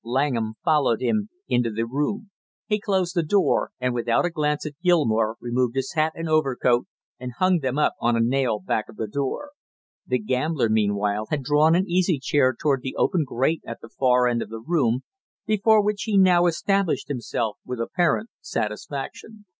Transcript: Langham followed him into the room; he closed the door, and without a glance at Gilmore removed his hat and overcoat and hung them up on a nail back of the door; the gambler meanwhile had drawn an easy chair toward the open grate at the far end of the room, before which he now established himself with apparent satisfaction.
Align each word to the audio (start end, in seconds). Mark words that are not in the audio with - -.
Langham 0.03 0.55
followed 0.65 0.99
him 0.99 1.29
into 1.47 1.69
the 1.69 1.85
room; 1.85 2.31
he 2.65 2.79
closed 2.79 3.15
the 3.15 3.21
door, 3.21 3.69
and 3.79 3.93
without 3.93 4.25
a 4.25 4.31
glance 4.31 4.65
at 4.65 4.79
Gilmore 4.81 5.37
removed 5.39 5.75
his 5.75 5.93
hat 5.93 6.13
and 6.15 6.27
overcoat 6.27 6.87
and 7.19 7.33
hung 7.37 7.59
them 7.59 7.77
up 7.77 7.93
on 7.99 8.15
a 8.15 8.19
nail 8.19 8.57
back 8.59 8.89
of 8.89 8.95
the 8.95 9.05
door; 9.05 9.51
the 10.07 10.17
gambler 10.17 10.69
meanwhile 10.69 11.27
had 11.29 11.43
drawn 11.43 11.75
an 11.75 11.85
easy 11.87 12.17
chair 12.17 12.55
toward 12.59 12.81
the 12.81 12.95
open 12.95 13.23
grate 13.23 13.61
at 13.63 13.77
the 13.79 13.89
far 13.89 14.27
end 14.27 14.41
of 14.41 14.49
the 14.49 14.59
room, 14.65 15.01
before 15.45 15.83
which 15.85 16.01
he 16.05 16.17
now 16.17 16.47
established 16.47 17.07
himself 17.07 17.59
with 17.63 17.79
apparent 17.79 18.31
satisfaction. 18.41 19.45